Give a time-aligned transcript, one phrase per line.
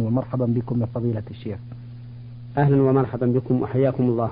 [0.00, 1.58] ومرحبا بكم يا فضيلة الشيخ.
[2.58, 4.30] أهلا ومرحبا بكم وحياكم الله.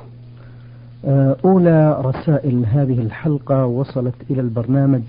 [1.04, 5.02] آه، أولى رسائل هذه الحلقة وصلت إلى البرنامج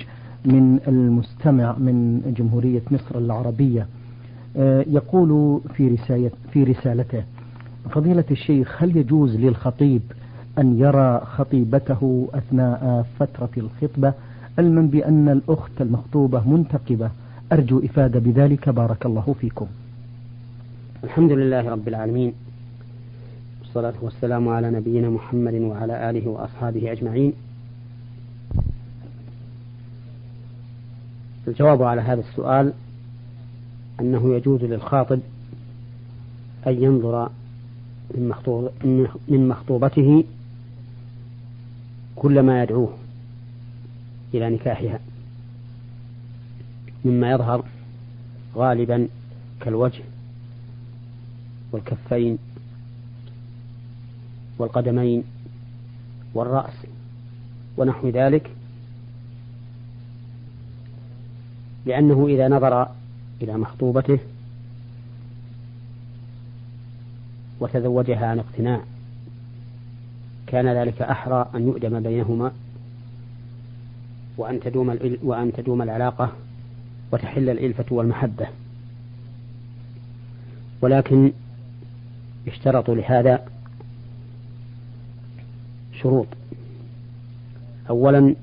[0.46, 3.88] من المستمع من جمهورية مصر العربية.
[4.58, 7.24] آه، يقول في رسالة في رسالته
[7.90, 10.02] فضيلة الشيخ هل يجوز للخطيب
[10.58, 14.14] أن يرى خطيبته أثناء فترة الخطبة؟
[14.58, 17.10] علما بأن الأخت المخطوبة منتقبة.
[17.52, 18.70] أرجو إفادة بذلك.
[18.70, 19.68] بارك الله فيكم.
[21.04, 22.34] الحمد لله رب العالمين.
[23.62, 27.34] والصلاة والسلام على نبينا محمد وعلى آله وأصحابه أجمعين.
[31.48, 32.74] الجواب على هذا السؤال
[34.00, 35.20] أنه يجوز للخاطب
[36.68, 37.30] أن ينظر
[38.16, 38.70] من, مخطوب
[39.28, 40.24] من مخطوبته
[42.16, 42.94] كل ما يدعوه
[44.34, 45.00] إلى نكاحها
[47.06, 47.64] مما يظهر
[48.56, 49.08] غالبا
[49.62, 50.04] كالوجه
[51.72, 52.38] والكفين
[54.58, 55.24] والقدمين
[56.34, 56.74] والرأس
[57.78, 58.52] ونحو ذلك
[61.86, 62.88] لأنه إذا نظر
[63.42, 64.20] إلى مخطوبته
[67.60, 68.82] وتزوجها عن اقتناع
[70.48, 72.52] كان ذلك أحرى أن يؤدم بينهما
[74.38, 76.32] وأن تدوم وأن تدوم العلاقة
[77.12, 78.48] وتحل الإلفة والمحبة.
[80.82, 81.32] ولكن
[82.48, 83.46] اشترطوا لهذا
[86.02, 86.28] شروط.
[87.90, 88.36] أولا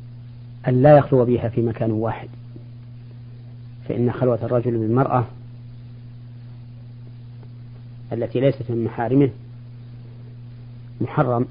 [0.69, 2.29] أن لا يخلو بها في مكان واحد
[3.89, 5.25] فإن خلوة الرجل بالمرأة
[8.13, 9.31] التي ليست من محارمه
[11.01, 11.47] محرم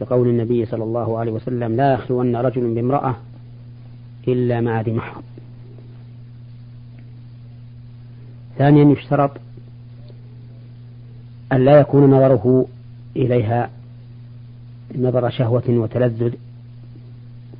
[0.00, 3.16] لقول النبي صلى الله عليه وسلم لا يخلون رجل بامرأة
[4.28, 5.22] إلا مع ذي محرم.
[8.58, 9.30] ثانيا يشترط
[11.52, 12.66] أن لا يكون نظره
[13.16, 13.70] إليها
[14.98, 16.34] نظر شهوة وتلذذ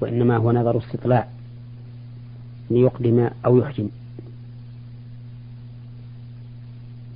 [0.00, 1.28] وإنما هو نظر استطلاع
[2.70, 3.88] ليقدم أو يحجم.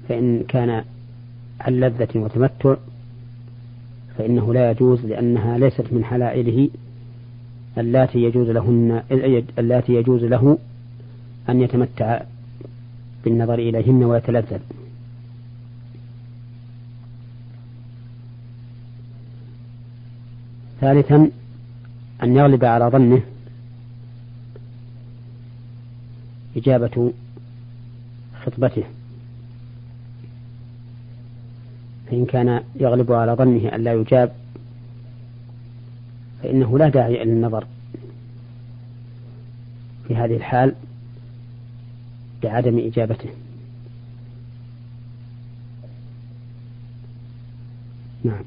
[0.09, 0.85] فإن كان
[1.61, 2.75] عن لذة وتمتع
[4.19, 6.69] فإنه لا يجوز لأنها ليست من حلائله
[7.79, 9.03] اللاتي يجوز لهن
[9.59, 10.59] اللاتي يجوز له
[11.49, 12.21] أن يتمتع
[13.25, 14.61] بالنظر إليهن ويتلذذ.
[20.81, 21.31] ثالثا
[22.23, 23.23] أن يغلب على ظنه.
[26.57, 27.13] إجابة
[28.45, 28.85] خطبته.
[32.11, 34.33] فإن كان يغلب على ظنه أن لا يجاب
[36.43, 37.67] فإنه لا داعي للنظر
[40.09, 40.75] في هذه الحال
[42.45, 43.29] لعدم إجابته.
[48.25, 48.45] نعم.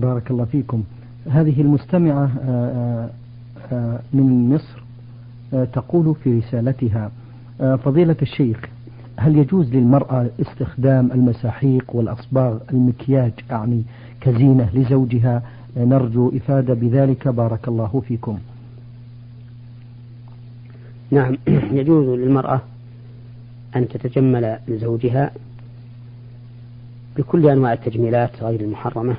[0.00, 0.84] بارك الله فيكم.
[1.30, 3.10] هذه المستمعة آه،
[3.72, 4.82] آه، من مصر
[5.72, 7.10] تقول في رسالتها
[7.58, 8.58] فضيلة الشيخ
[9.16, 13.82] هل يجوز للمرأة استخدام المساحيق والأصباغ المكياج يعني
[14.20, 15.42] كزينة لزوجها؟
[15.76, 18.38] نرجو إفادة بذلك بارك الله فيكم.
[21.10, 21.36] نعم
[21.78, 22.60] يجوز للمرأة
[23.76, 25.30] أن تتجمل لزوجها
[27.16, 29.16] بكل أنواع التجميلات غير المحرمة.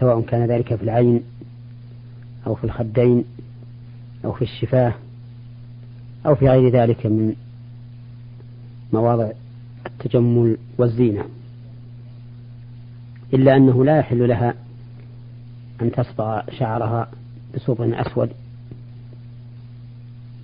[0.00, 1.22] سواء كان ذلك في العين
[2.46, 3.24] أو في الخدين
[4.24, 4.94] أو في الشفاه
[6.26, 7.34] أو في غير ذلك من
[8.92, 9.30] مواضع
[9.86, 11.24] التجمل والزينة.
[13.34, 14.54] إلا أنه لا يحل لها
[15.82, 17.10] أن تصبغ شعرها
[17.54, 18.30] بصبغ أسود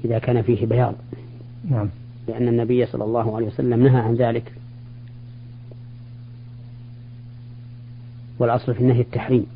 [0.04, 0.94] إذا كان فيه بياض.
[1.70, 1.88] نعم.
[2.28, 4.52] لأن النبي صلى الله عليه وسلم نهى عن ذلك.
[8.40, 9.46] والأصل في النهي التحريم.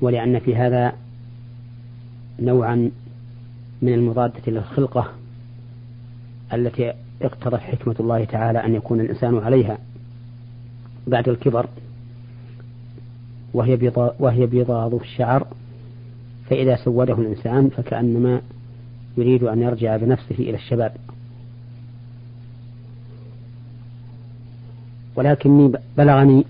[0.00, 0.92] ولأن في هذا
[2.40, 2.90] نوعا
[3.82, 5.12] من المضادة للخلقة
[6.52, 9.78] التي اقتضت حكمة الله تعالى أن يكون الإنسان عليها
[11.06, 11.66] بعد الكبر
[13.54, 15.46] وهي وهي بيضاض الشعر
[16.50, 18.40] فإذا سوده الإنسان فكأنما
[19.16, 20.96] يريد أن يرجع بنفسه إلى الشباب.
[25.16, 26.44] ولكني بلغني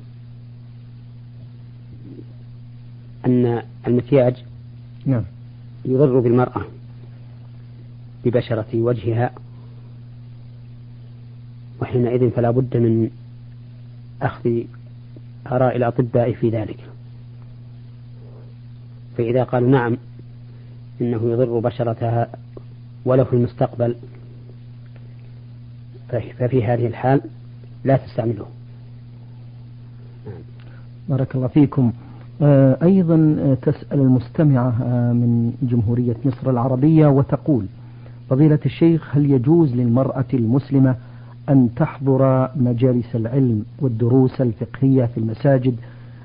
[3.26, 4.44] أن المكياج
[5.06, 5.23] نعم.
[5.85, 6.62] يضر بالمرأة
[8.25, 9.31] ببشرة وجهها
[11.81, 13.11] وحينئذ فلا بد من
[14.23, 14.61] أخذ
[15.47, 16.79] آراء الأطباء في ذلك.
[19.19, 19.97] فإذا قالوا نعم
[21.00, 22.29] إنه يضر بشرتها
[23.05, 23.97] ولو في المستقبل
[26.09, 27.21] ففي هذه الحال
[27.85, 28.47] لا تستعمله.
[31.09, 31.93] بارك الله فيكم.
[32.83, 37.67] أيضا آه، تسأل المستمعة آه، من جمهورية مصر العربية وتقول
[38.31, 40.94] فضيلة الشيخ هل يجوز للمرأة المسلمة
[41.49, 45.75] أن تحضر مجالس العلم والدروس الفقهية في المساجد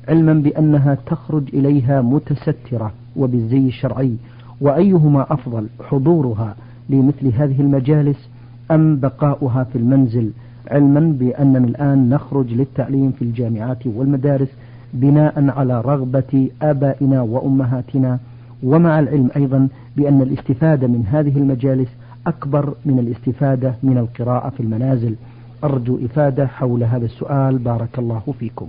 [0.08, 4.16] علما بأنها تخرج إليها متسترة وبالزي الشرعي
[4.62, 6.56] وأيهما أفضل حضورها
[6.90, 8.30] لمثل هذه المجالس
[8.72, 10.32] أم بقاؤها في المنزل
[10.68, 14.48] علما بأننا الآن نخرج للتعليم في الجامعات والمدارس
[14.94, 18.20] بناء على رغبة آبائنا وأمهاتنا
[18.64, 19.68] ومع العلم أيضا
[19.98, 21.90] بأن الاستفادة من هذه المجالس
[22.28, 25.16] أكبر من الاستفادة من القراءة في المنازل.
[25.64, 27.58] أرجو إفادة حول هذا السؤال.
[27.58, 28.68] بارك الله فيكم.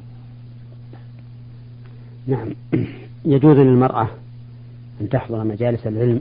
[2.26, 2.48] نعم.
[3.24, 4.08] يجوز للمرأة
[5.00, 6.20] أن تحضر مجالس العلم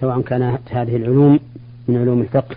[0.00, 1.38] سواء كانت هذه العلوم
[1.88, 2.56] من علوم الفقه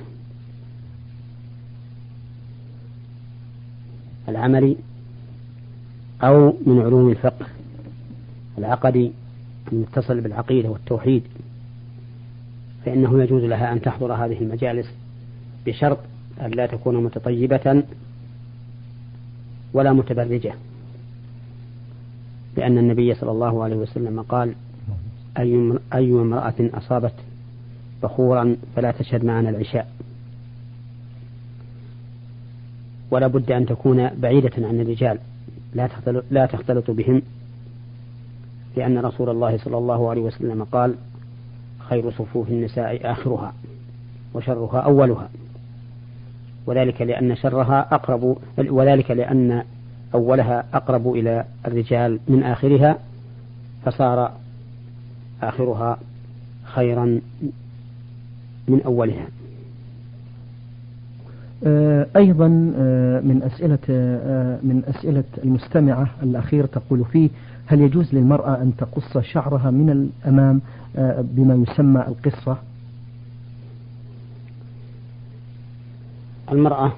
[4.29, 4.75] العملي
[6.23, 7.45] أو من علوم الفقه
[8.57, 9.11] العقدي
[9.71, 11.23] المتصل بالعقيدة والتوحيد
[12.85, 14.87] فإنه يجوز لها أن تحضر هذه المجالس
[15.65, 15.99] بشرط
[16.41, 17.83] أن لا تكون متطيبة
[19.73, 20.53] ولا متبرجة.
[22.57, 24.55] لأن النبي صلى الله عليه وسلم قال
[25.93, 27.13] أي امرأة أصابت
[28.03, 29.91] بخورا فلا تشهد معنا العشاء.
[33.11, 35.19] ولا بد أن تكون بعيدة عن الرجال.
[35.73, 37.21] لا تختلط, لا تختلط بهم.
[38.77, 40.95] لأن رسول الله صلى الله عليه وسلم قال
[41.79, 43.53] خير صفوف النساء آخرها
[44.33, 45.29] وشرها أولها.
[46.65, 49.63] وذلك لأن شرها أقرب وذلك لأن
[50.13, 52.97] أولها أقرب إلى الرجال من آخرها
[53.85, 54.31] فصار
[55.41, 55.99] آخرها
[56.63, 57.21] خيرا
[58.67, 59.27] من أولها.
[62.15, 67.30] أيضا آه، من أسئلة آه، من أسئلة المستمعة الأخير تقول فيه
[67.65, 70.62] هل يجوز للمرأة أن تقص شعرها من الأمام
[71.21, 72.57] بما يسمى القصة؟
[76.51, 76.94] المرأة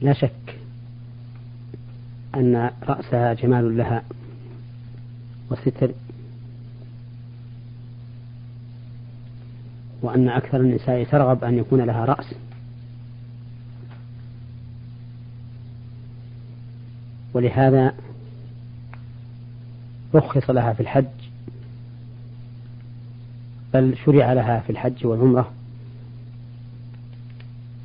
[0.00, 0.58] لا شك
[2.34, 4.02] أن رأسها جمال لها
[5.50, 5.90] وستر
[10.02, 12.34] وأن أكثر النساء ترغب أن يكون لها رأس.
[17.34, 17.94] ولهذا
[20.14, 21.04] رخص لها في الحج
[23.74, 25.52] بل شرع لها في الحج والعمرة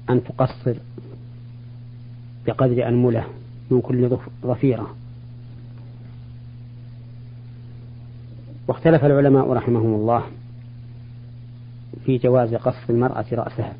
[0.10, 0.76] أن تقصر
[2.48, 3.26] بقدر أنملة
[3.72, 4.96] من كل ظفيرة.
[8.68, 10.24] واختلف العلماء رحمهم الله
[12.06, 13.74] في جواز قص المرأة رأسها.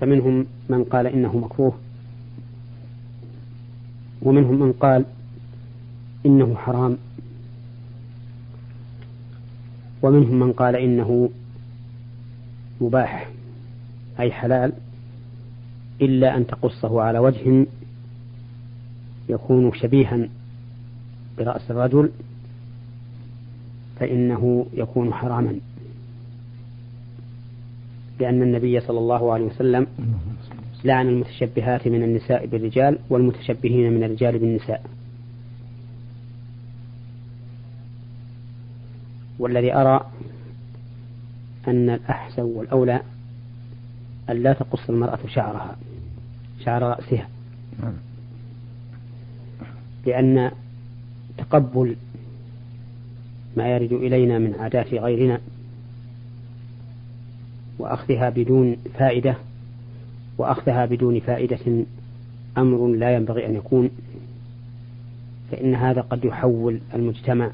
[0.00, 1.78] فمنهم من قال إنه مكروه
[4.22, 5.04] ومنهم من قال
[6.26, 6.98] إنه حرام
[10.02, 11.30] ومنهم من قال إنه
[12.80, 13.30] مباح
[14.20, 14.72] أي حلال
[16.00, 17.66] إلا أن تقصه على وجه
[19.28, 20.28] يكون شبيها
[21.38, 22.10] برأس الرجل
[24.00, 25.58] فإنه يكون حراما.
[28.22, 29.86] لأن النبي صلى الله عليه وسلم
[30.84, 34.82] لعن المتشبهات من النساء بالرجال والمتشبهين من الرجال بالنساء.
[39.38, 40.06] والذي أرى
[41.68, 43.00] أن الأحسن والأولى
[44.30, 45.76] أن لا تقص المرأة شعرها
[46.64, 47.28] شعر رأسها.
[50.06, 50.50] لأن
[51.38, 51.96] تقبل
[53.56, 55.40] ما يرد إلينا من عادات غيرنا
[57.78, 59.36] وأخذها بدون فائدة
[60.38, 61.84] وأخذها بدون فائدة
[62.58, 63.90] أمر لا ينبغي أن يكون
[65.50, 67.50] فإن هذا قد يحول المجتمع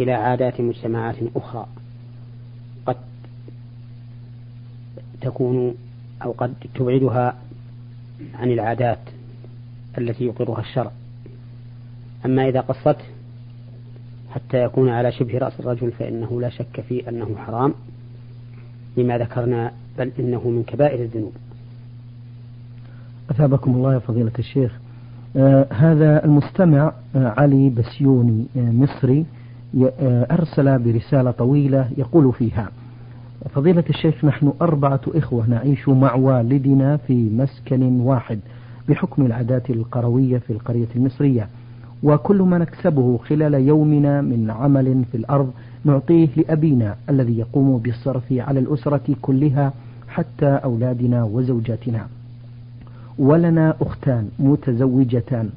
[0.00, 1.66] إلى عادات مجتمعات أخرى
[2.86, 2.96] قد
[5.20, 5.74] تكون
[6.24, 7.36] أو قد تبعدها
[8.34, 8.98] عن العادات
[9.98, 10.90] التي يقرها الشرع.
[12.24, 13.04] أما إذا قصته
[14.34, 17.74] حتى يكون على شبه رأس الرجل فإنه لا شك في أنه حرام.
[18.96, 21.32] لما ذكرنا بل إنه من كبائر الذنوب.
[23.30, 24.72] أثابكم الله يا فضيلة الشيخ.
[25.36, 29.24] آه هذا المستمع آه علي بسيوني آه مصري
[30.00, 32.70] آه أرسل برسالة طويلة يقول فيها
[33.54, 38.40] فضيلة الشيخ نحن أربعة إخوة نعيش مع والدنا في مسكن واحد
[38.88, 41.48] بحكم العادات القروية في القرية المصرية.
[42.02, 45.50] وكل ما نكسبه خلال يومنا من عمل في الأرض
[45.84, 49.72] نعطيه لأبينا الذي يقوم بالصرف على الأسرة كلها
[50.08, 52.06] حتى أولادنا وزوجاتنا.
[53.18, 55.50] ولنا أختان متزوجتان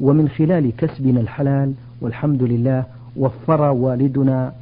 [0.00, 2.84] ومن خلال كسبنا الحلال والحمد لله
[3.16, 4.52] وفر والدنا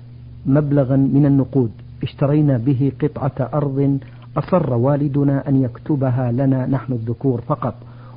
[0.47, 1.71] مبلغا من النقود
[2.03, 3.99] اشترينا به قطعة أرض
[4.37, 7.75] أصر والدنا أن يكتبها لنا نحن الذكور فقط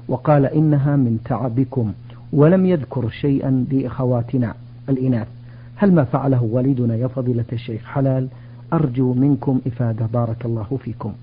[0.08, 1.94] وقال إنها من تعبكم.
[2.36, 4.56] ولم يذكر شيئا لإخواتنا
[4.90, 5.28] الإناث.
[5.76, 8.28] هل ما فعله والدنا يا فضيلة الشيخ حلال؟
[8.74, 10.06] أرجو منكم إفادة.
[10.06, 11.14] بارك الله فيكم.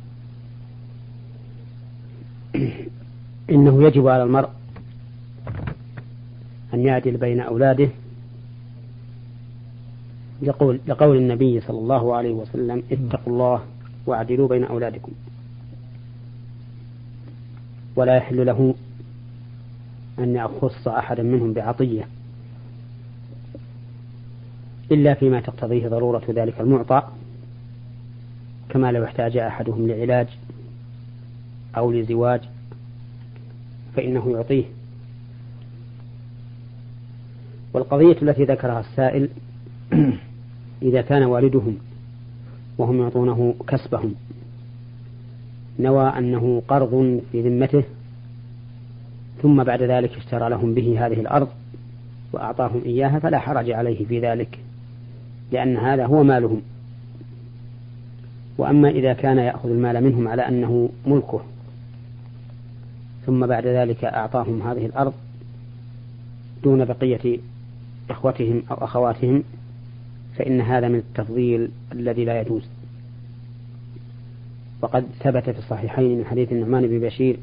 [3.50, 4.48] إنه يجب على المرء
[6.74, 7.88] أن يعدل بين أولاده
[10.42, 13.62] لقول, لقول النبي صلى الله عليه وسلم اتقوا الله
[14.06, 15.12] واعدلوا بين أولادكم.
[17.96, 18.74] ولا يحل له
[20.22, 22.08] أن يخص أحدا منهم بعطية
[24.90, 27.02] إلا فيما تقتضيه ضرورة ذلك المعطى
[28.68, 30.28] كما لو احتاج أحدهم لعلاج
[31.76, 32.40] أو لزواج
[33.96, 34.64] فإنه يعطيه.
[37.74, 39.28] والقضية التي ذكرها السائل
[40.82, 41.78] إذا كان والدهم
[42.78, 44.14] وهم يعطونه كسبهم
[45.78, 47.84] نوى أنه قرض في ذمته
[49.42, 51.48] ثم بعد ذلك اشترى لهم به هذه الأرض
[52.32, 54.58] وأعطاهم إياها فلا حرج عليه في ذلك
[55.52, 56.62] لأن هذا هو مالهم.
[58.58, 61.40] وأما إذا كان يأخذ المال منهم على أنه ملكه
[63.26, 65.12] ثم بعد ذلك أعطاهم هذه الأرض
[66.62, 67.38] دون بقية
[68.10, 69.42] إخوتهم أو أخواتهم
[70.36, 72.62] فإن هذا من التفضيل الذي لا يجوز.
[74.82, 77.36] وقد ثبت في الصحيحين من حديث النعمان بن بشير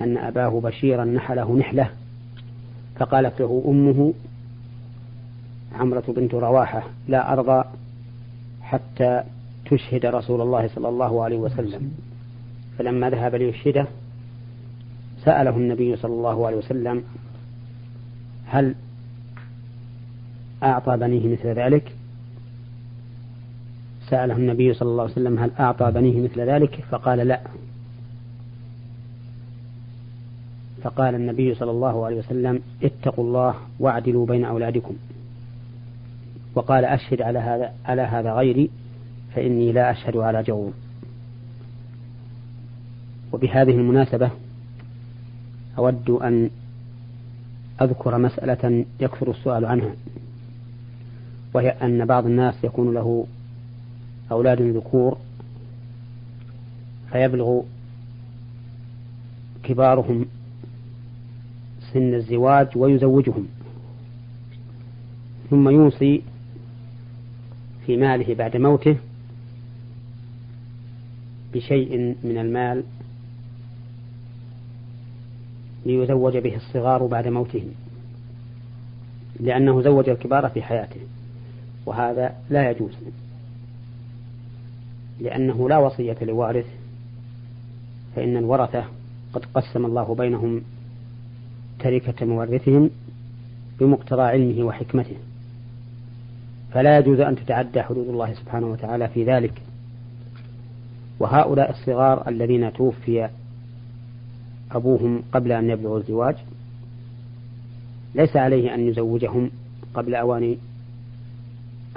[0.00, 1.90] أن أباه بشيرا نحله نحلة
[2.96, 4.14] فقالت له أمه
[5.78, 7.64] عمرة بنت رواحة لا أرضى
[8.62, 9.22] حتى
[9.70, 11.92] تشهد رسول الله صلى الله عليه وسلم.
[12.78, 13.86] فلما ذهب ليشهده
[15.24, 17.02] سأله النبي صلى الله عليه وسلم
[18.46, 18.74] هل
[20.62, 21.92] أعطى بنيه مثل ذلك؟
[24.10, 27.40] سأله النبي صلى الله عليه وسلم هل أعطى بنيه مثل ذلك؟ فقال لا.
[30.86, 34.94] فقال النبي صلى الله عليه وسلم اتقوا الله واعدلوا بين أولادكم.
[36.54, 38.70] وقال أشهد على هذا على هذا غيري
[39.34, 40.72] فإني لا أشهد على جور
[43.32, 44.30] وبهذه المناسبة
[45.78, 46.50] أود أن
[47.82, 49.94] أذكر مسألة يكثر السؤال عنها
[51.54, 53.26] وهي أن بعض الناس يكون له
[54.32, 55.18] أولاد ذكور
[57.12, 57.62] فيبلغ
[59.62, 60.26] كبارهم
[61.96, 63.46] سن الزواج ويزوجهم
[65.50, 66.22] ثم يوصي
[67.86, 68.96] في ماله بعد موته
[71.54, 72.84] بشيء من المال
[75.86, 77.70] ليزوج به الصغار بعد موتهم
[79.40, 81.00] لأنه زوج الكبار في حياته
[81.86, 82.94] وهذا لا يجوز
[85.20, 86.66] لأنه لا وصية لوارث
[88.16, 88.84] فإن الورثة
[89.32, 90.62] قد قسم الله بينهم
[91.80, 92.90] تركة مورثهم
[93.80, 95.16] بمقتضى علمه وحكمته.
[96.72, 99.62] فلا يجوز أن تتعدى حدود الله سبحانه وتعالى في ذلك.
[101.20, 103.28] وهؤلاء الصغار الذين توفي
[104.72, 106.36] أبوهم قبل أن يبلغوا الزواج
[108.14, 109.50] ليس عليه أن يزوجهم
[109.94, 110.56] قبل أوان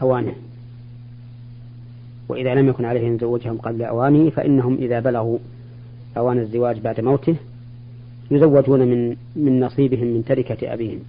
[0.02, 0.36] أوانه.
[2.30, 5.38] وإذا لم يكن عليه أن يزوجهم قبل أوانه فإنهم إذا بلغوا
[6.18, 7.36] أوان الزواج بعد موته
[8.32, 11.00] يزوجون من من نصيبهم من تركة أبيهم.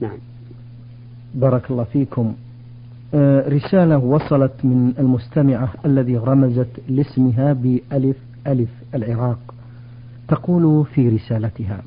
[0.00, 0.18] نعم.
[1.34, 2.34] بارك الله فيكم.
[3.14, 9.54] آه، رسالة وصلت من المستمعة الذي رمزت لاسمها بألف ألف العراق.
[10.28, 11.82] تقول في رسالتها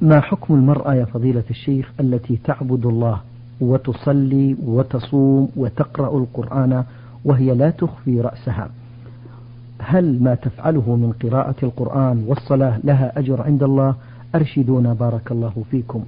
[0.00, 3.20] ما حكم المرأة يا فضيلة الشيخ التي تعبد الله
[3.60, 6.84] وتصلي وتصوم وتقرأ القرآن
[7.24, 8.70] وهي لا تخفي رأسها؟
[9.80, 13.94] هل ما تفعله من قراءة القرآن والصلاة لها أجر عند الله؟
[14.34, 16.04] أرشدونا بارك الله فيكم.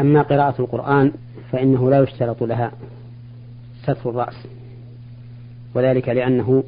[0.00, 1.12] أما قراءة القرآن
[1.52, 2.72] فإنه لا يشترط لها
[3.82, 4.46] ستر الرأس
[5.74, 6.64] وذلك لأنه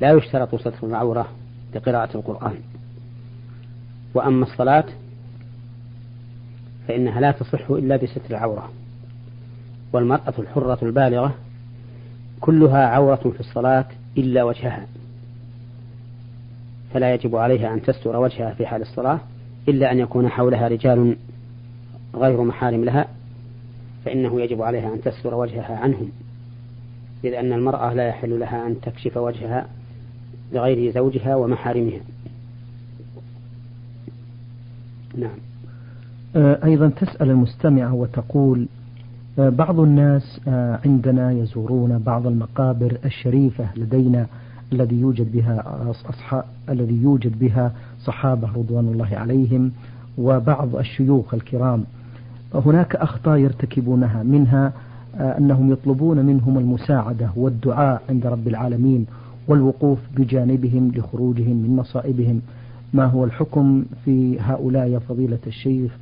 [0.00, 1.28] لا يشترط ستر العورة
[1.74, 2.54] لقراءة القرآن.
[4.14, 4.84] وأما الصلاة
[6.88, 8.70] فإنها لا تصح إلا بستر العورة
[9.92, 11.34] والمرأة الحرة البالغة
[12.40, 13.86] كلها عورة في الصلاة
[14.18, 14.86] إلا وجهها.
[16.94, 19.20] فلا يجب عليها أن تستر وجهها في حال الصلاة
[19.68, 21.16] إلا أن يكون حولها رجال
[22.14, 23.08] غير محارم لها
[24.04, 26.10] فإنه يجب عليها أن تستر وجهها عنهم
[27.24, 29.66] إذ أن المرأة لا يحل لها أن تكشف وجهها
[30.52, 32.00] لغير زوجها ومحارمها.
[35.18, 35.38] نعم.
[36.64, 38.66] أيضا تسأل المستمعة وتقول
[39.38, 44.26] بعض الناس آه، عندنا يزورون بعض المقابر الشريفة لدينا
[44.72, 47.72] الذي يوجد بها أصحاب الذي يوجد بها
[48.04, 49.72] صحابة رضوان الله عليهم
[50.18, 51.84] وبعض الشيوخ الكرام.
[52.54, 54.72] هناك أخطاء يرتكبونها منها
[55.14, 59.06] أنهم يطلبون منهم المساعدة والدعاء عند رب العالمين
[59.48, 62.40] والوقوف بجانبهم لخروجهم من مصائبهم.
[62.92, 65.96] ما هو الحكم في هؤلاء يا فضيلة الشيخ؟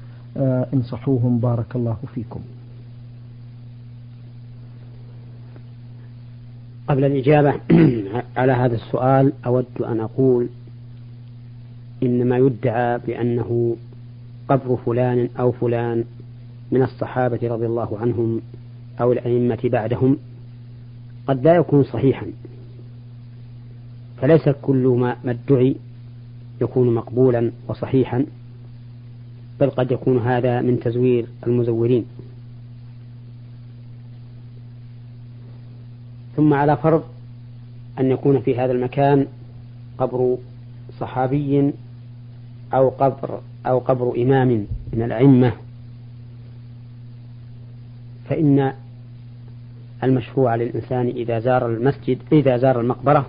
[0.74, 2.40] انصحوهم بارك الله فيكم.
[6.88, 7.54] قبل الإجابة
[8.36, 10.48] على هذا السؤال أود أن أقول
[12.02, 13.76] إن ما يدعى بأنه
[14.48, 16.04] قبر فلان أو فلان
[16.72, 18.40] من الصحابة رضي الله عنهم
[19.00, 20.16] أو الأئمة بعدهم
[21.26, 22.26] قد لا يكون صحيحا.
[24.20, 25.76] فليس كل ما ادعي
[26.60, 28.26] يكون مقبولا وصحيحا
[29.60, 32.04] بل قد يكون هذا من تزوير المزورين.
[36.38, 37.04] ثم على فرض
[37.98, 39.26] أن يكون في هذا المكان
[39.98, 40.36] قبر
[40.98, 41.72] صحابي
[42.74, 45.52] أو قبر أو قبر إمام من الأئمة.
[48.28, 48.72] فإن
[50.04, 53.26] المشروع للإنسان إذا زار المسجد إذا زار المقبرة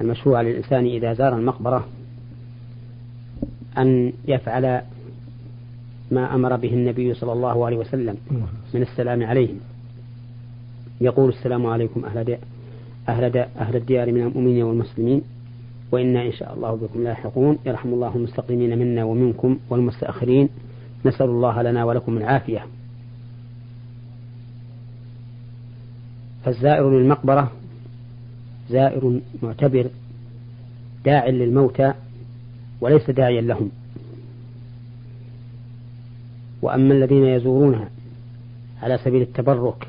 [0.00, 1.86] المشروع للإنسان إذا زار المقبرة
[3.78, 4.80] أن يفعل
[6.10, 8.16] ما أمر به النبي صلى الله عليه وسلم
[8.74, 9.71] من السلام عليهم
[11.00, 12.38] يقول السلام عليكم أهل
[13.08, 15.22] أهل, أهل الديار من المؤمنين والمسلمين
[15.92, 17.58] وإنا إن شاء الله بكم لاحقون.
[17.66, 20.48] يرحم الله المستقيمين منا ومنكم والمستأخرين.
[21.04, 22.66] نسأل الله لنا ولكم العافية.
[26.44, 27.52] فالزائر للمقبرة
[28.70, 29.86] زائر معتبر
[31.04, 31.92] داع للموتى
[32.80, 33.70] وليس داعيا لهم.
[36.62, 37.88] وأما الذين يزورونها
[38.82, 39.88] على سبيل التبرك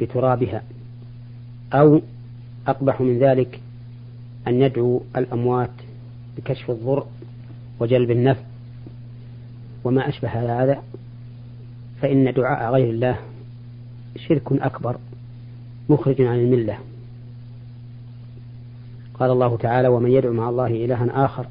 [0.00, 0.62] بترابها
[1.72, 2.00] أو
[2.66, 3.60] أقبح من ذلك
[4.48, 5.70] أن يدعو الأموات
[6.36, 7.06] بكشف الضر
[7.80, 8.42] وجلب النفع.
[9.84, 10.82] وما أشبه هذا
[12.00, 13.18] فإن دعاء غير الله
[14.16, 14.96] شرك أكبر
[15.88, 16.78] مخرج عن الملة.
[19.14, 21.46] قال الله تعالى ومن يدعو مع الله إلها آخر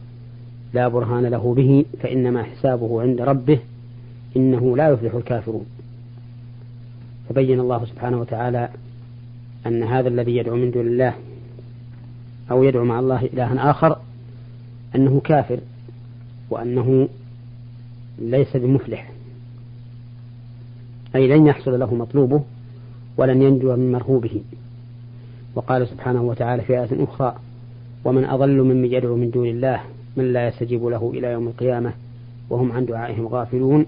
[0.73, 3.59] لا برهان له به فإنما حسابه عند ربه
[4.35, 5.65] إنه لا يفلح الكافرون.
[7.29, 8.69] فبين الله سبحانه وتعالى
[9.67, 11.13] أن هذا الذي يدعو من دون الله
[12.51, 13.97] أو يدعو مع الله إلها آخر
[14.95, 15.59] أنه كافر
[16.49, 17.09] وأنه
[18.19, 19.11] ليس بمفلح
[21.15, 22.43] أي لن يحصل له مطلوبه
[23.17, 24.41] ولن ينجو من مرهوبه.
[25.55, 27.35] وقال سبحانه وتعالى في آية أخرى
[28.05, 29.81] ومن أضل ممن يدعو من دون الله
[30.17, 31.93] من لا يستجيب له إلى يوم القيامة
[32.49, 33.85] وهم عن دعائهم غافلون.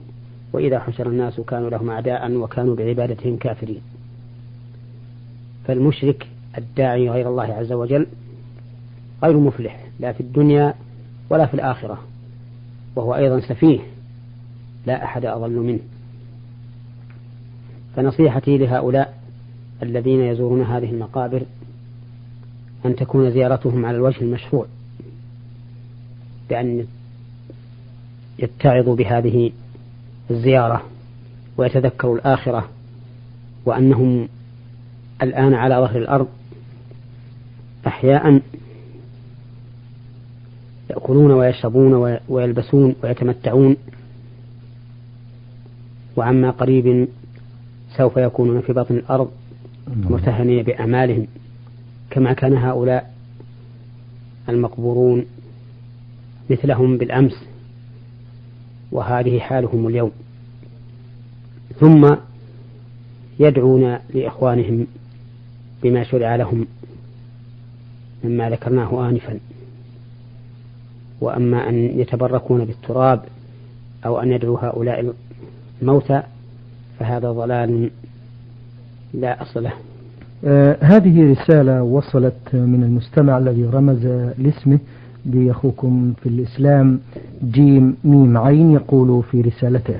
[0.53, 3.81] وإذا حشر الناس كانوا لهم أعداء وكانوا بعبادتهم كافرين.
[5.67, 8.07] فالمشرك الداعي غير الله عز وجل
[9.23, 10.73] غير مفلح لا في الدنيا
[11.29, 11.99] ولا في الآخرة
[12.95, 13.79] وهو أيضا سفيه
[14.85, 15.79] لا أحد أضل منه.
[17.95, 19.17] فنصيحتي لهؤلاء
[19.83, 21.41] الذين يزورون هذه المقابر
[22.85, 24.65] أن تكون زيارتهم على الوجه المشروع
[26.49, 26.87] بأن
[28.39, 29.51] يتعظوا بهذه
[30.31, 30.83] الزيارة
[31.57, 32.69] ويتذكروا الآخرة
[33.65, 34.27] وأنهم
[35.21, 36.27] الآن على ظهر الأرض
[37.87, 38.41] أحياء
[40.89, 43.75] يأكلون ويشربون ويلبسون ويتمتعون
[46.15, 47.07] وعما قريب
[47.97, 49.31] سوف يكونون في بطن الأرض
[49.87, 51.27] مرتهنين بأعمالهم
[52.09, 53.13] كما كان هؤلاء
[54.49, 55.25] المقبورون
[56.49, 57.33] مثلهم بالأمس
[58.91, 60.11] وهذه حالهم اليوم.
[61.79, 62.15] ثم
[63.39, 64.87] يدعون لإخوانهم
[65.83, 66.67] بما شرع لهم
[68.23, 69.39] مما ذكرناه آنفا.
[71.21, 73.23] وأما أن يتبركون بالتراب
[74.05, 75.13] أو أن يدعوا هؤلاء
[75.81, 76.23] الموتى
[76.99, 77.89] فهذا ضلال
[79.13, 79.73] لا أصل له.
[80.45, 84.05] آه هذه رسالة وصلت من المستمع الذي رمز
[84.37, 84.79] لاسمه
[85.27, 86.99] بأخوكم في الإسلام.
[87.43, 89.95] جيم ميم عين يقول في رسالته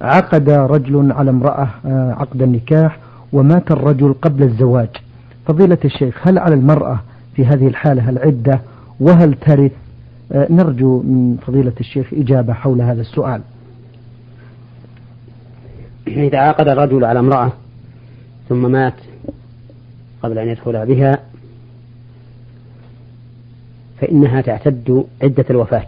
[0.00, 2.98] عقد رجل على امرأة آه، عقد النكاح
[3.32, 4.88] ومات الرجل قبل الزواج.
[5.46, 7.00] فضيلة الشيخ هل على المرأة
[7.36, 8.60] في هذه الحالة العدة؟
[9.00, 9.72] وهل ترث؟
[10.32, 13.40] آه، نرجو من فضيلة الشيخ إجابة حول هذا السؤال.
[16.06, 17.52] إذا عقد الرجل على امرأة
[18.48, 18.94] ثم مات
[20.22, 21.18] قبل أن يدخل بها
[24.00, 25.86] فإنها تعتد عدة الوفاة.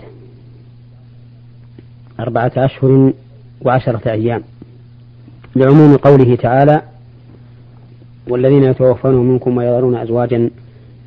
[2.20, 3.12] أربعة أشهر
[3.60, 4.42] وعشرة أيام.
[5.56, 6.82] لعموم قوله تعالى
[8.28, 10.50] والذين يتوفون منكم ويذرون أزواجا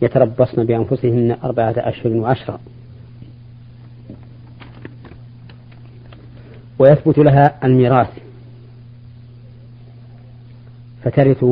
[0.01, 2.59] يتربصن بأنفسهن أربعة أشهر وعشرة.
[6.79, 8.09] ويثبت لها الميراث.
[11.03, 11.43] فترث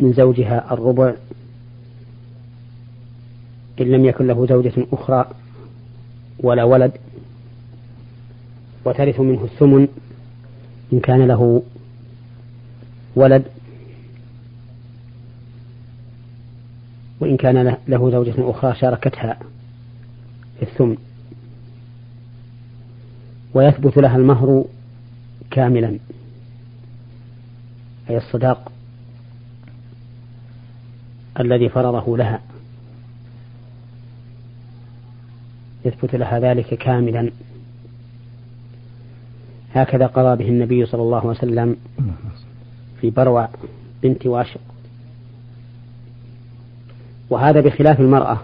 [0.00, 1.14] من زوجها الربع
[3.80, 5.30] إن لم يكن له زوجة أخرى
[6.40, 6.92] ولا ولد
[8.84, 9.88] وترث منه الثمن
[10.92, 11.62] إن كان له
[13.16, 13.44] ولد
[17.20, 19.38] وإن كان له زوجة أخرى شاركتها
[20.58, 20.96] في الثمن.
[23.54, 24.64] ويثبت لها المهر
[25.50, 25.98] كاملا.
[28.10, 28.72] أي الصداق
[31.40, 32.40] الذي فرضه لها.
[35.84, 37.30] يثبت لها ذلك كاملا.
[39.74, 41.76] هكذا قضى به النبي صلى الله عليه وسلم
[43.00, 43.48] في بروع
[44.02, 44.60] بنت واشق.
[47.30, 48.38] وهذا بخلاف المرأة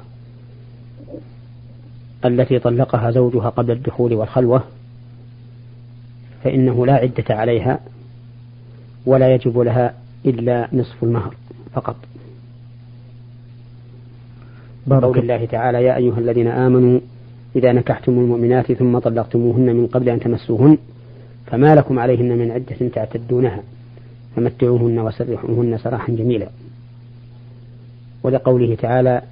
[2.25, 4.65] التي طلقها زوجها قبل الدخول والخلوة
[6.45, 7.81] فإنه لا عدة عليها
[9.07, 9.95] ولا يجب لها
[10.27, 11.35] إلا نصف المهر
[11.75, 11.97] فقط.
[14.91, 17.01] قول الله تعالى يا أيها الذين آمنوا
[17.57, 20.79] إذا نكحتم المؤمنات ثم طلقتموهن من قبل أن تمسوهن
[21.47, 23.63] فما لكم عليهن من عدة تعتدونها
[24.37, 26.49] فمتعوهن وسرحوهن سراحا جميلا.
[28.23, 29.23] ولقوله تعالى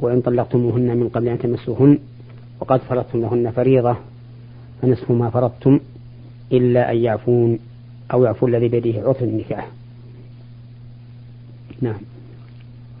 [0.00, 1.98] وإن طلقتموهن من قبل أن تمسوهن
[2.60, 3.96] وقد فرضتم لهن فريضة
[4.82, 5.80] فنصف ما فرضتم
[6.52, 7.58] إلا أن يعفون
[8.12, 9.68] أو يعفو الذي بيده عرف النكاح.
[11.80, 11.98] نعم.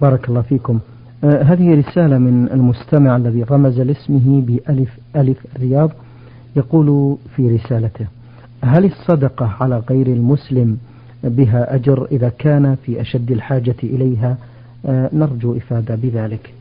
[0.00, 0.80] بارك الله فيكم.
[1.26, 5.90] هذه رسالة من المستمع الذي رمز لاسمه بألف ألف الرياض
[6.56, 8.06] يقول في رسالته
[8.62, 10.78] هل الصدقة على غير المسلم
[11.24, 14.36] بها أجر إذا كان في أشد الحاجة إليها؟
[14.86, 16.54] آه نرجو إفادة بذلك.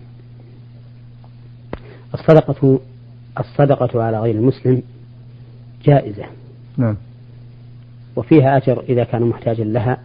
[2.13, 2.79] الصدقة
[3.39, 4.81] الصدقة على غير المسلم
[5.83, 6.23] جائزة.
[6.77, 6.95] نعم.
[8.15, 9.97] وفيها أجر إذا كان محتاجا لها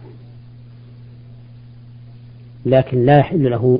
[2.65, 3.79] لكن لا يحل له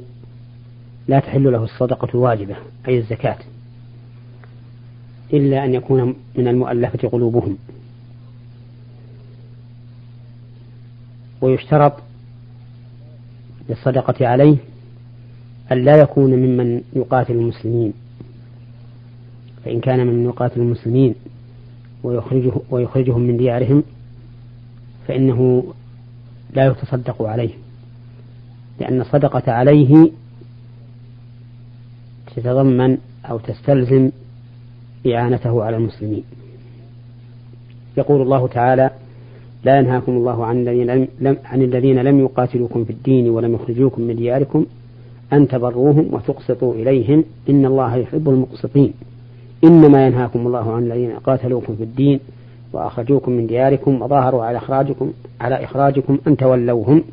[1.11, 2.55] لا تحل له الصدقة الواجبة
[2.87, 3.37] أي الزكاة
[5.33, 7.57] إلا أن يكون من المؤلفة قلوبهم.
[11.41, 11.93] ويشترط
[13.69, 14.57] للصدقة عليه
[15.71, 17.93] أن لا يكون ممن يقاتل المسلمين.
[19.65, 21.15] فإن كان ممن يقاتل المسلمين
[22.03, 23.83] ويخرجه ويخرجهم من ديارهم
[25.07, 25.63] فإنه
[26.53, 27.53] لا يتصدق عليه
[28.79, 30.11] لأن الصدقة عليه
[32.35, 34.11] تتضمن أو تستلزم
[35.07, 36.23] إعانته على المسلمين.
[37.97, 38.89] يقول الله تعالى
[39.63, 44.15] لا ينهاكم الله عن الذين لم, عن الذين لم يقاتلوكم في الدين ولم يخرجوكم من
[44.15, 44.65] دياركم
[45.33, 47.23] أن تبروهم وتقسطوا إليهم.
[47.49, 48.93] إن الله يحب المقسطين.
[49.63, 52.19] إنما ينهاكم الله عن الذين قاتلوكم في الدين
[52.73, 57.03] وأخرجوكم من دياركم وظاهروا على إخراجكم على إخراجكم أن تولوهم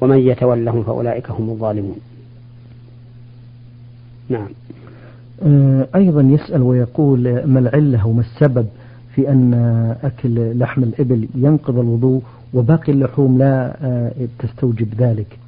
[0.00, 1.96] ومن يتولهم فأولئك هم الظالمون.
[4.28, 4.48] نعم.
[5.42, 8.66] آه، أيضا يسأل ويقول ما العلة وما السبب
[9.14, 9.54] في أن
[10.02, 12.22] أكل لحم الإبل ينقض الوضوء
[12.54, 15.38] وباقي اللحوم لا آه، تستوجب ذلك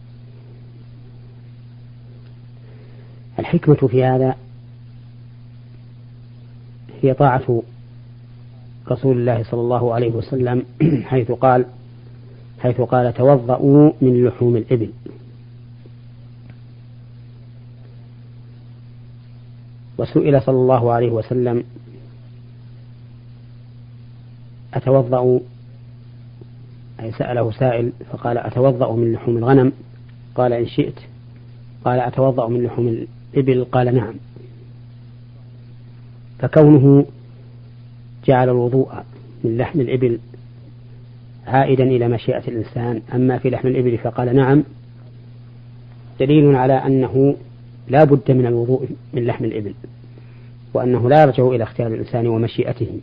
[3.39, 4.37] الحكمة في هذا
[7.03, 7.63] هي طاعة
[8.91, 10.63] رسول الله صلى الله عليه وسلم
[11.11, 11.65] حيث قال
[12.59, 14.91] حيث قال توضؤوا من لحوم الإبل
[19.99, 21.65] وسئل صلى الله عليه وسلم
[24.75, 25.41] أتوضأ؟
[27.01, 29.73] أي سأله سائل فقال أتوضأ من لحوم الغنم؟
[30.35, 30.99] قال إن شئت.
[31.85, 34.15] قال أتوضأ من لحوم الإبل؟ قال نعم.
[36.39, 37.07] فكونه
[38.27, 38.93] جعل الوضوء
[39.45, 40.19] من لحم الإبل
[41.47, 44.65] عائدا إلى مشيئة الإنسان أما في لحم الإبل فقال نعم.
[46.21, 47.37] دليل على أنه
[47.89, 49.75] لا بد من الوضوء من لحم الإبل
[50.75, 53.01] وأنه لا يرجع إلى اختيار الإنسان ومشيئته.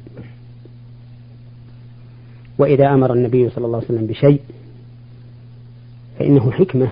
[2.57, 4.41] وإذا أمر النبي صلى الله عليه وسلم بشيء
[6.19, 6.91] فإنه حكمة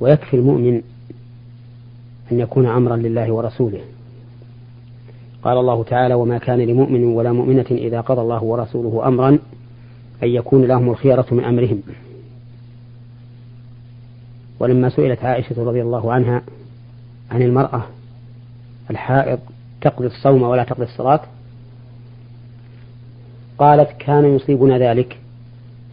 [0.00, 0.82] ويكفي المؤمن
[2.32, 3.80] أن يكون أمرا لله ورسوله.
[5.42, 9.38] قال الله تعالى وما كان لمؤمن ولا مؤمنة إذا قضى الله ورسوله أمرا
[10.22, 11.82] أن يكون لهم الخيرة من أمرهم.
[14.64, 16.42] ولما سئلت عائشة رضي الله عنها
[17.30, 17.84] عن المرأة
[18.90, 19.38] الحائض
[19.80, 21.20] تقضي الصوم ولا تقضي الصلاة
[23.58, 25.18] قالت كان يصيبنا ذلك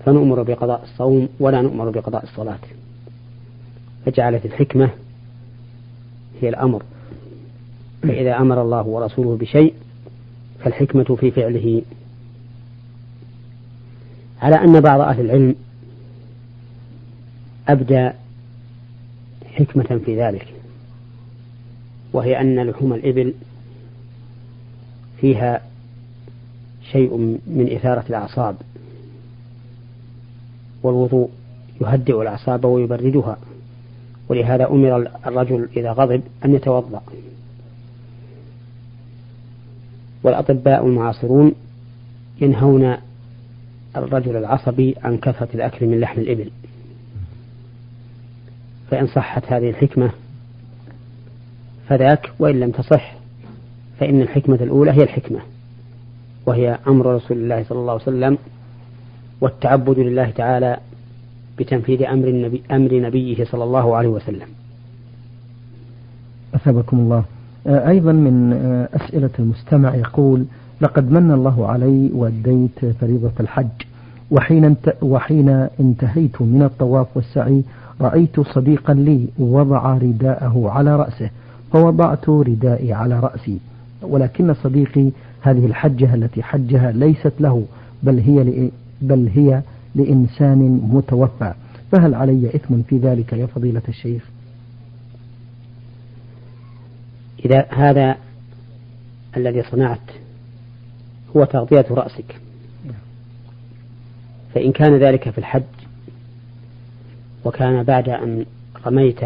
[0.06, 2.60] فنؤمر بقضاء الصوم ولا نؤمر بقضاء الصلاة.
[4.06, 4.90] فجعلت الحكمة
[6.42, 6.84] هي الأمر.
[8.04, 9.74] فإذا أمر الله ورسوله بشيء
[10.60, 11.82] فالحكمة في فعله.
[14.42, 15.56] على أن بعض أهل العلم
[17.68, 18.12] أبدى
[19.52, 20.48] حكمة في ذلك
[22.14, 23.34] وهي أن لحوم الإبل
[25.22, 25.62] فيها
[26.92, 28.56] شيء من إثارة الأعصاب
[30.84, 31.30] والوضوء
[31.82, 33.38] يهدئ الأعصاب ويبردها
[34.30, 37.02] ولهذا أمر الرجل إذا غضب أن يتوضأ.
[40.24, 41.54] والأطباء المعاصرون
[42.42, 42.98] ينهون
[43.98, 46.52] الرجل العصبي عن كثرة الأكل من لحم الإبل.
[48.92, 50.12] فإن صحت هذه الحكمة
[51.88, 53.14] فذاك وإن لم تصح
[54.00, 55.40] فإن الحكمة الأولى هي الحكمة
[56.46, 58.38] وهي أمر رسول الله صلى الله عليه وسلم
[59.42, 60.78] والتعبد لله تعالى
[61.60, 64.48] بتنفيذ أمر, النبي أمر نبيه صلى الله عليه وسلم.
[66.56, 67.24] أثابكم الله.
[67.68, 70.46] آه، أيضا من آه، أسئلة المستمع يقول
[70.82, 73.68] لقد من الله علي وأديت فريضة الحج
[74.32, 75.50] وحين, وحين
[75.80, 77.64] انتهيت من الطواف والسعي
[78.02, 81.30] رأيت صديقا لي وضع رداءه على رأسه
[81.74, 83.60] فوضعت ردائي على رأسي.
[84.02, 85.12] ولكن صديقي
[85.42, 87.66] هذه الحجة التي حجها ليست له
[88.04, 88.70] بل هي
[89.02, 89.62] بل هي
[89.96, 91.54] لإنسان متوفى.
[91.92, 94.24] فهل علي إثم في ذلك يا فضيلة الشيخ؟
[97.46, 98.18] إذا هذا
[99.38, 100.12] الذي صنعت
[101.36, 102.42] هو تغطية رأسك
[104.54, 105.64] فإن كان ذلك في الحج
[107.46, 108.46] وكان بعد أن
[108.86, 109.20] رميت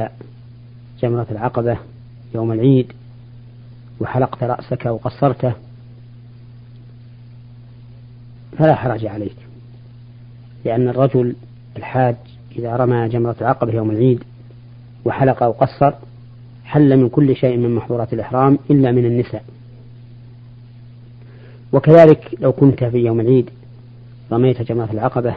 [1.01, 1.77] جمرة العقبة
[2.35, 2.93] يوم العيد
[3.99, 5.53] وحلقت رأسك وقصرته
[8.57, 9.35] فلا حرج عليك
[10.65, 11.35] لأن الرجل
[11.77, 12.15] الحاج
[12.57, 14.23] إذا رمى جمرة العقبة يوم العيد
[15.05, 15.93] وحلق أو قصر
[16.65, 19.43] حل من كل شيء من محظورات الإحرام إلا من النساء.
[21.73, 23.49] وكذلك لو كنت في يوم العيد
[24.31, 25.35] رميت جمرة العقبة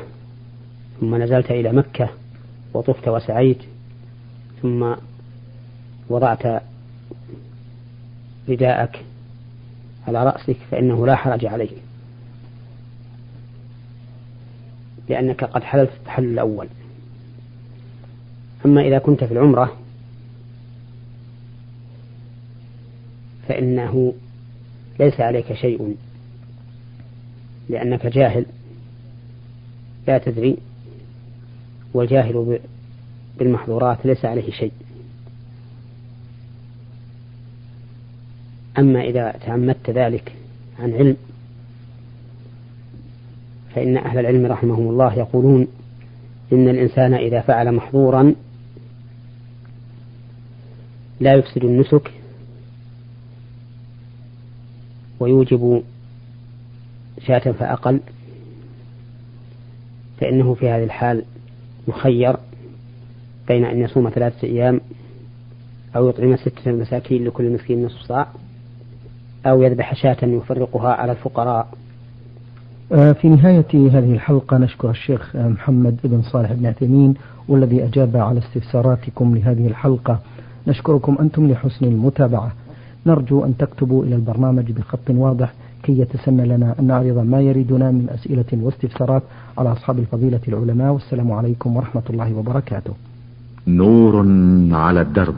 [1.01, 2.09] ثم نزلت إلى مكة
[2.75, 3.59] وطفت وسعيت
[4.63, 4.95] ثم
[6.09, 6.63] وضعت
[8.49, 9.05] رداءك
[10.07, 11.75] على رأسك فإنه لا حرج عليك
[15.09, 16.69] لأنك قد حللت التحلل الأول.
[18.67, 19.77] أما إذا كنت في العمرة
[23.49, 24.15] فإنه
[25.01, 25.97] ليس عليك شيء
[27.69, 28.47] لأنك جاهل
[30.07, 30.57] لا تدري
[31.95, 32.59] والجاهل
[33.39, 34.73] بالمحظورات ليس عليه شيء.
[38.79, 40.33] أما إذا تعمدت ذلك
[40.79, 41.17] عن علم
[43.75, 45.67] فإن أهل العلم رحمهم الله يقولون
[46.53, 48.35] إن الإنسان إذا فعل محظورا
[51.21, 52.11] لا يفسد النسك
[55.21, 55.83] ويوجب
[57.27, 58.01] شاة فأقل
[60.21, 61.25] فإنه في هذه الحال
[61.89, 62.37] مخير
[63.49, 64.81] بين أن يصوم ثلاثة أيام
[65.97, 68.27] أو يطعم ستة مساكين لكل مسكين نصف صاع
[69.47, 71.69] أو يذبح شاة يفرقها على الفقراء.
[72.93, 77.15] آه، في نهاية هذه الحلقة نشكر الشيخ محمد بن صالح بن عثيمين
[77.49, 80.19] والذي أجاب على استفساراتكم لهذه الحلقة.
[80.67, 82.53] نشكركم أنتم لحسن المتابعة.
[83.07, 88.09] نرجو أن تكتبوا إلى البرنامج بخط واضح كي يتسنى لنا أن نعرض ما يريدنا من
[88.11, 89.23] أسئلة واستفسارات
[89.59, 92.95] على أصحاب الفضيلة العلماء والسلام عليكم ورحمة الله وبركاته.
[93.67, 94.15] نور
[94.73, 95.35] على الدرب.